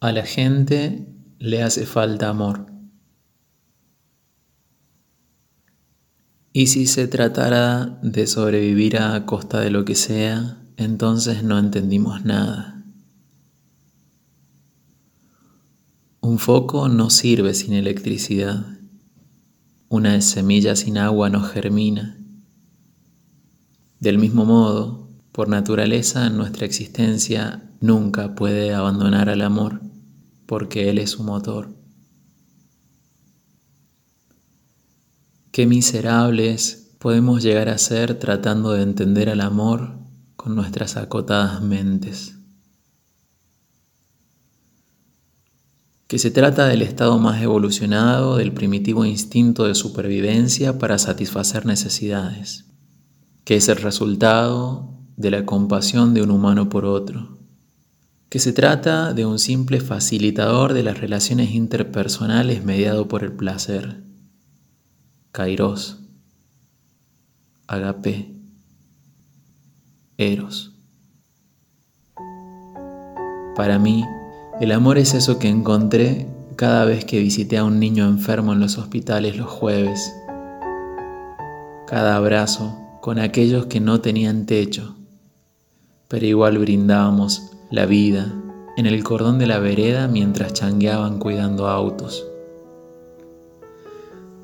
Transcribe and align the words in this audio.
A 0.00 0.12
la 0.12 0.24
gente 0.24 1.08
le 1.40 1.64
hace 1.64 1.84
falta 1.84 2.28
amor. 2.28 2.66
Y 6.52 6.68
si 6.68 6.86
se 6.86 7.08
tratara 7.08 7.98
de 8.00 8.28
sobrevivir 8.28 8.98
a 8.98 9.26
costa 9.26 9.60
de 9.60 9.72
lo 9.72 9.84
que 9.84 9.96
sea, 9.96 10.62
entonces 10.76 11.42
no 11.42 11.58
entendimos 11.58 12.24
nada. 12.24 12.84
Un 16.20 16.38
foco 16.38 16.88
no 16.88 17.10
sirve 17.10 17.52
sin 17.54 17.72
electricidad. 17.72 18.66
Una 19.88 20.20
semilla 20.20 20.76
sin 20.76 20.98
agua 20.98 21.28
no 21.28 21.42
germina. 21.42 22.20
Del 23.98 24.18
mismo 24.18 24.44
modo, 24.44 25.10
por 25.32 25.48
naturaleza, 25.48 26.30
nuestra 26.30 26.66
existencia 26.66 27.68
nunca 27.80 28.36
puede 28.36 28.72
abandonar 28.74 29.28
al 29.28 29.42
amor 29.42 29.87
porque 30.48 30.88
Él 30.88 30.96
es 30.96 31.10
su 31.10 31.22
motor. 31.24 31.68
Qué 35.52 35.66
miserables 35.66 36.94
podemos 36.98 37.42
llegar 37.42 37.68
a 37.68 37.76
ser 37.76 38.18
tratando 38.18 38.72
de 38.72 38.82
entender 38.82 39.28
al 39.28 39.42
amor 39.42 39.98
con 40.36 40.54
nuestras 40.54 40.96
acotadas 40.96 41.60
mentes. 41.60 42.38
Que 46.06 46.18
se 46.18 46.30
trata 46.30 46.66
del 46.66 46.80
estado 46.80 47.18
más 47.18 47.42
evolucionado 47.42 48.38
del 48.38 48.54
primitivo 48.54 49.04
instinto 49.04 49.66
de 49.66 49.74
supervivencia 49.74 50.78
para 50.78 50.96
satisfacer 50.96 51.66
necesidades, 51.66 52.64
que 53.44 53.56
es 53.56 53.68
el 53.68 53.76
resultado 53.76 54.94
de 55.18 55.30
la 55.30 55.44
compasión 55.44 56.14
de 56.14 56.22
un 56.22 56.30
humano 56.30 56.70
por 56.70 56.86
otro 56.86 57.37
que 58.28 58.38
se 58.38 58.52
trata 58.52 59.14
de 59.14 59.24
un 59.24 59.38
simple 59.38 59.80
facilitador 59.80 60.74
de 60.74 60.82
las 60.82 60.98
relaciones 60.98 61.52
interpersonales 61.52 62.62
mediado 62.62 63.08
por 63.08 63.24
el 63.24 63.32
placer. 63.32 64.02
Kairos, 65.32 66.00
Agape, 67.66 68.34
Eros. 70.18 70.74
Para 73.56 73.78
mí, 73.78 74.04
el 74.60 74.72
amor 74.72 74.98
es 74.98 75.14
eso 75.14 75.38
que 75.38 75.48
encontré 75.48 76.26
cada 76.56 76.84
vez 76.84 77.04
que 77.04 77.20
visité 77.20 77.56
a 77.56 77.64
un 77.64 77.78
niño 77.78 78.06
enfermo 78.06 78.52
en 78.52 78.60
los 78.60 78.78
hospitales 78.78 79.36
los 79.36 79.48
jueves. 79.48 80.12
Cada 81.86 82.16
abrazo 82.16 82.76
con 83.00 83.18
aquellos 83.18 83.66
que 83.66 83.80
no 83.80 84.00
tenían 84.00 84.44
techo, 84.44 84.96
pero 86.08 86.26
igual 86.26 86.58
brindábamos 86.58 87.52
la 87.70 87.84
vida 87.86 88.32
en 88.76 88.86
el 88.86 89.02
cordón 89.04 89.38
de 89.38 89.46
la 89.46 89.58
vereda 89.58 90.08
mientras 90.08 90.52
changueaban 90.54 91.18
cuidando 91.18 91.68
autos. 91.68 92.26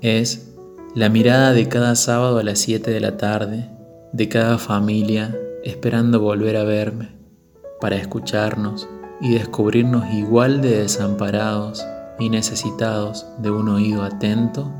Es 0.00 0.54
la 0.94 1.08
mirada 1.08 1.52
de 1.52 1.68
cada 1.68 1.96
sábado 1.96 2.38
a 2.38 2.44
las 2.44 2.60
7 2.60 2.90
de 2.90 3.00
la 3.00 3.16
tarde, 3.16 3.68
de 4.12 4.28
cada 4.28 4.58
familia 4.58 5.36
esperando 5.64 6.20
volver 6.20 6.56
a 6.56 6.64
verme, 6.64 7.10
para 7.80 7.96
escucharnos 7.96 8.88
y 9.20 9.34
descubrirnos 9.34 10.04
igual 10.12 10.60
de 10.60 10.78
desamparados 10.78 11.84
y 12.18 12.28
necesitados 12.30 13.26
de 13.38 13.50
un 13.50 13.68
oído 13.68 14.02
atento 14.02 14.70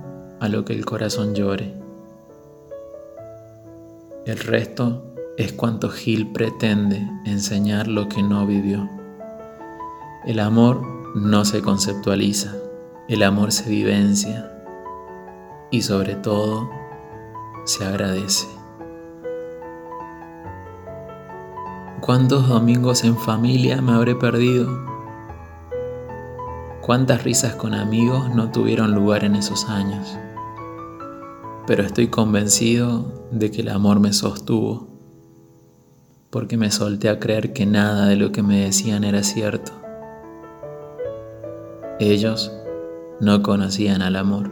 a 0.41 0.49
lo 0.49 0.65
que 0.65 0.73
el 0.73 0.85
corazón 0.85 1.35
llore. 1.35 1.75
El 4.25 4.39
resto 4.39 5.08
es 5.39 5.53
cuanto 5.53 5.89
Gil 5.89 6.33
pretende 6.33 7.09
enseñar 7.25 7.87
lo 7.87 8.09
que 8.09 8.25
no 8.25 8.45
vivió. 8.45 8.91
El 10.27 10.41
amor 10.41 10.83
no 11.15 11.45
se 11.45 11.63
conceptualiza, 11.63 12.57
el 13.09 13.23
amor 13.23 13.53
se 13.53 13.71
vivencia 13.71 14.51
y 15.71 15.83
sobre 15.83 16.17
todo 16.17 16.69
se 17.67 17.85
agradece. 17.85 18.49
¿Cuántos 22.01 22.49
domingos 22.49 23.05
en 23.05 23.17
familia 23.17 23.81
me 23.81 23.93
habré 23.93 24.17
perdido? 24.17 24.69
¿Cuántas 26.81 27.23
risas 27.23 27.55
con 27.55 27.75
amigos 27.75 28.35
no 28.35 28.51
tuvieron 28.51 28.93
lugar 28.93 29.23
en 29.23 29.37
esos 29.37 29.69
años? 29.69 30.19
Pero 31.69 31.85
estoy 31.85 32.09
convencido 32.09 33.29
de 33.31 33.53
que 33.53 33.61
el 33.61 33.69
amor 33.69 34.01
me 34.01 34.13
sostuvo 34.13 34.98
porque 36.31 36.57
me 36.59 36.71
solté 36.71 37.09
a 37.09 37.19
creer 37.19 37.53
que 37.53 37.65
nada 37.65 38.07
de 38.07 38.17
lo 38.17 38.33
que 38.33 38.43
me 38.43 38.65
decían 38.65 39.05
era 39.05 39.23
cierto. 39.23 39.73
Ellos 41.99 42.53
no 43.21 43.43
conocían 43.43 44.03
al 44.03 44.17
amor. 44.17 44.51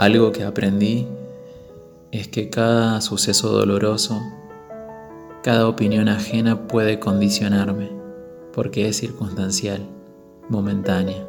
Algo 0.00 0.32
que 0.32 0.44
aprendí 0.44 1.06
es 2.10 2.28
que 2.28 2.50
cada 2.50 3.00
suceso 3.00 3.50
doloroso, 3.50 4.20
cada 5.42 5.68
opinión 5.68 6.08
ajena 6.08 6.66
puede 6.66 6.98
condicionarme, 6.98 7.90
porque 8.52 8.88
es 8.88 8.96
circunstancial, 8.96 9.86
momentánea, 10.48 11.26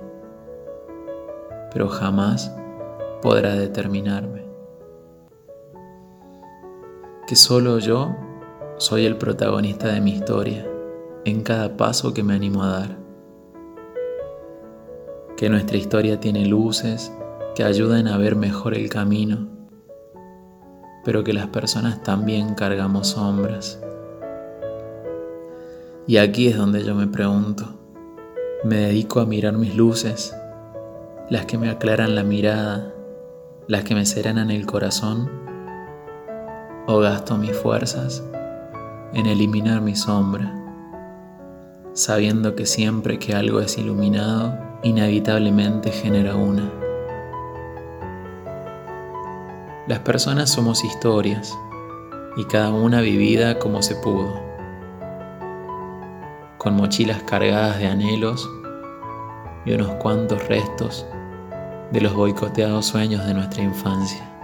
pero 1.72 1.88
jamás 1.88 2.52
podrá 3.22 3.56
determinarme 3.56 4.45
que 7.28 7.36
solo 7.36 7.80
yo 7.80 8.16
soy 8.78 9.06
el 9.06 9.18
protagonista 9.18 9.88
de 9.88 10.00
mi 10.00 10.12
historia 10.12 10.68
en 11.26 11.42
cada 11.42 11.76
paso 11.76 12.14
que 12.14 12.22
me 12.22 12.36
animo 12.36 12.62
a 12.64 12.80
dar. 12.80 12.98
Que 15.36 15.50
nuestra 15.50 15.78
historia 15.78 16.20
tiene 16.20 16.46
luces 16.46 17.12
que 17.56 17.64
ayudan 17.64 18.08
a 18.08 18.18
ver 18.18 18.36
mejor 18.36 18.76
el 18.76 18.90
camino, 18.90 19.48
pero 21.04 21.24
que 21.24 21.34
las 21.34 21.48
personas 21.48 22.04
también 22.04 22.54
cargamos 22.54 23.08
sombras. 23.10 23.82
Y 26.06 26.18
aquí 26.18 26.50
es 26.50 26.58
donde 26.58 26.84
yo 26.84 26.94
me 26.94 27.08
pregunto, 27.08 27.66
¿me 28.64 28.78
dedico 28.78 29.20
a 29.20 29.26
mirar 29.26 29.54
mis 29.54 29.76
luces, 29.76 30.36
las 31.32 31.48
que 31.48 31.58
me 31.58 31.70
aclaran 31.70 32.14
la 32.14 32.24
mirada, 32.24 32.94
las 33.68 33.84
que 33.84 33.96
me 33.96 34.06
serenan 34.06 34.52
el 34.52 34.68
corazón? 34.68 35.55
O 36.88 37.00
gasto 37.00 37.38
mis 37.38 37.56
fuerzas 37.56 38.24
en 39.14 39.26
eliminar 39.26 39.82
mi 39.82 39.96
sombra, 39.96 40.54
sabiendo 41.94 42.56
que 42.56 42.66
siempre 42.66 43.18
que 43.18 43.34
algo 43.34 43.60
es 43.60 43.78
iluminado, 43.78 44.58
inevitablemente 44.84 45.92
genera 45.92 46.36
una. 46.36 46.72
Las 49.88 50.00
personas 50.00 50.50
somos 50.50 50.84
historias 50.84 51.58
y 52.38 52.44
cada 52.46 52.72
una 52.72 53.02
vivida 53.02 53.58
como 53.58 53.82
se 53.82 53.96
pudo, 53.96 54.40
con 56.58 56.76
mochilas 56.76 57.24
cargadas 57.24 57.80
de 57.80 57.88
anhelos 57.88 58.50
y 59.66 59.74
unos 59.74 59.92
cuantos 59.96 60.48
restos 60.48 61.06
de 61.92 62.02
los 62.02 62.14
boicoteados 62.14 62.88
sueños 62.88 63.26
de 63.26 63.34
nuestra 63.34 63.64
infancia. 63.64 64.35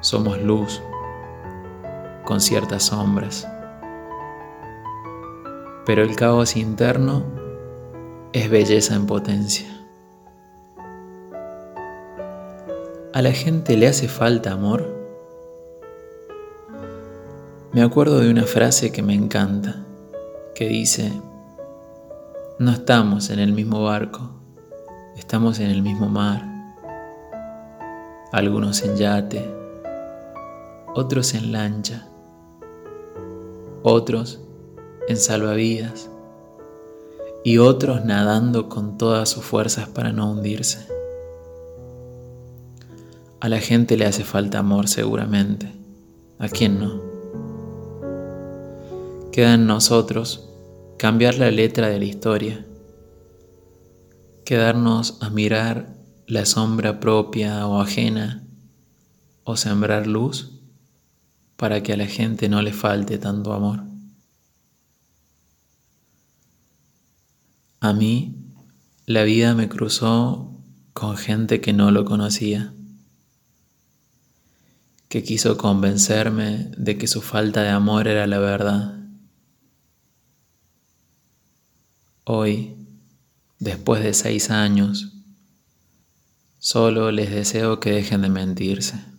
Somos 0.00 0.40
luz 0.40 0.82
con 2.24 2.40
ciertas 2.40 2.84
sombras. 2.84 3.46
Pero 5.84 6.02
el 6.02 6.16
caos 6.16 6.56
interno 6.56 7.22
es 8.32 8.48
belleza 8.48 8.94
en 8.94 9.06
potencia. 9.06 9.66
¿A 13.12 13.20
la 13.20 13.32
gente 13.32 13.76
le 13.76 13.88
hace 13.88 14.08
falta 14.08 14.52
amor? 14.52 14.88
Me 17.72 17.82
acuerdo 17.82 18.20
de 18.20 18.30
una 18.30 18.44
frase 18.44 18.92
que 18.92 19.02
me 19.02 19.14
encanta, 19.14 19.84
que 20.54 20.66
dice, 20.66 21.12
no 22.58 22.70
estamos 22.70 23.30
en 23.30 23.38
el 23.38 23.52
mismo 23.52 23.82
barco, 23.82 24.30
estamos 25.16 25.58
en 25.58 25.70
el 25.70 25.82
mismo 25.82 26.08
mar, 26.08 26.46
algunos 28.32 28.82
en 28.82 28.96
yate, 28.96 29.59
otros 30.94 31.34
en 31.34 31.52
lancha, 31.52 32.08
otros 33.82 34.40
en 35.08 35.16
salvavidas 35.16 36.10
y 37.44 37.58
otros 37.58 38.04
nadando 38.04 38.68
con 38.68 38.98
todas 38.98 39.28
sus 39.28 39.44
fuerzas 39.44 39.88
para 39.88 40.12
no 40.12 40.30
hundirse. 40.30 40.86
A 43.40 43.48
la 43.48 43.60
gente 43.60 43.96
le 43.96 44.04
hace 44.04 44.24
falta 44.24 44.58
amor 44.58 44.88
seguramente, 44.88 45.72
¿a 46.38 46.48
quién 46.48 46.78
no? 46.78 47.00
Queda 49.32 49.54
en 49.54 49.66
nosotros 49.66 50.50
cambiar 50.98 51.36
la 51.36 51.50
letra 51.50 51.88
de 51.88 51.98
la 51.98 52.04
historia, 52.04 52.66
quedarnos 54.44 55.18
a 55.22 55.30
mirar 55.30 55.94
la 56.26 56.44
sombra 56.44 57.00
propia 57.00 57.66
o 57.66 57.80
ajena 57.80 58.44
o 59.44 59.56
sembrar 59.56 60.06
luz 60.06 60.59
para 61.60 61.82
que 61.82 61.92
a 61.92 61.96
la 61.98 62.06
gente 62.06 62.48
no 62.48 62.62
le 62.62 62.72
falte 62.72 63.18
tanto 63.18 63.52
amor. 63.52 63.84
A 67.80 67.92
mí, 67.92 68.34
la 69.04 69.24
vida 69.24 69.54
me 69.54 69.68
cruzó 69.68 70.58
con 70.94 71.18
gente 71.18 71.60
que 71.60 71.74
no 71.74 71.90
lo 71.90 72.06
conocía, 72.06 72.72
que 75.10 75.22
quiso 75.22 75.58
convencerme 75.58 76.70
de 76.78 76.96
que 76.96 77.06
su 77.06 77.20
falta 77.20 77.62
de 77.62 77.68
amor 77.68 78.08
era 78.08 78.26
la 78.26 78.38
verdad. 78.38 78.98
Hoy, 82.24 82.74
después 83.58 84.02
de 84.02 84.14
seis 84.14 84.48
años, 84.48 85.12
solo 86.58 87.10
les 87.12 87.30
deseo 87.30 87.80
que 87.80 87.90
dejen 87.90 88.22
de 88.22 88.30
mentirse, 88.30 89.10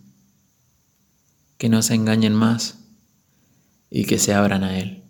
que 1.62 1.68
no 1.68 1.80
se 1.80 1.94
engañen 1.94 2.34
más 2.34 2.80
y 3.88 4.04
que 4.06 4.18
se 4.18 4.34
abran 4.34 4.64
a 4.64 4.80
Él, 4.80 5.04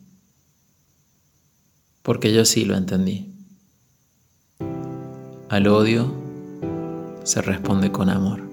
porque 2.02 2.30
yo 2.34 2.44
sí 2.44 2.66
lo 2.66 2.76
entendí. 2.76 3.32
Al 5.48 5.66
odio 5.66 6.12
se 7.24 7.40
responde 7.40 7.90
con 7.90 8.10
amor. 8.10 8.51